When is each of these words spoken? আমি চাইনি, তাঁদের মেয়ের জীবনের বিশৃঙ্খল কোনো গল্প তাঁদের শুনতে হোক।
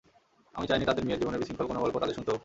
আমি 0.57 0.65
চাইনি, 0.69 0.83
তাঁদের 0.87 1.05
মেয়ের 1.05 1.21
জীবনের 1.21 1.39
বিশৃঙ্খল 1.41 1.67
কোনো 1.69 1.81
গল্প 1.83 1.95
তাঁদের 2.01 2.15
শুনতে 2.17 2.31
হোক। 2.31 2.39